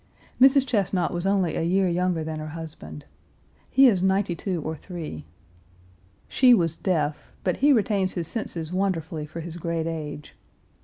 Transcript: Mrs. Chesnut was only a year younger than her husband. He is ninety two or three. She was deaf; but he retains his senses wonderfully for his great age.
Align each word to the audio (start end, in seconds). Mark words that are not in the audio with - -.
Mrs. 0.41 0.65
Chesnut 0.65 1.11
was 1.13 1.27
only 1.27 1.55
a 1.55 1.61
year 1.61 1.87
younger 1.87 2.23
than 2.23 2.39
her 2.39 2.47
husband. 2.57 3.05
He 3.69 3.85
is 3.87 4.01
ninety 4.01 4.33
two 4.35 4.59
or 4.63 4.75
three. 4.75 5.25
She 6.27 6.55
was 6.55 6.75
deaf; 6.75 7.31
but 7.43 7.57
he 7.57 7.71
retains 7.71 8.13
his 8.13 8.27
senses 8.27 8.73
wonderfully 8.73 9.27
for 9.27 9.41
his 9.41 9.57
great 9.57 9.85
age. 9.85 10.33